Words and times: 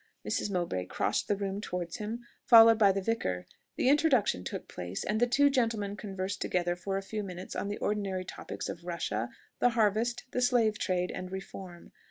Mrs. 0.27 0.49
Mowbray 0.49 0.87
crossed 0.87 1.27
the 1.27 1.35
room 1.35 1.61
towards 1.61 1.97
him, 1.97 2.25
followed 2.47 2.79
by 2.79 2.91
the 2.91 3.03
vicar. 3.03 3.45
The 3.75 3.87
introduction 3.87 4.43
took 4.43 4.67
place, 4.67 5.03
and 5.03 5.19
the 5.19 5.27
two 5.27 5.51
gentlemen 5.51 5.95
conversed 5.95 6.41
together 6.41 6.75
for 6.75 6.97
a 6.97 7.03
few 7.03 7.21
minutes 7.23 7.55
on 7.55 7.67
the 7.67 7.77
ordinary 7.77 8.25
topics 8.25 8.67
of 8.67 8.83
Russia, 8.83 9.29
the 9.59 9.69
harvest, 9.69 10.23
the 10.31 10.41
slave 10.41 10.79
trade, 10.79 11.11
and 11.11 11.31
reform. 11.31 11.91